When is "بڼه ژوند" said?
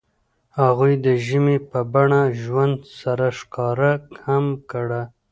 1.93-2.77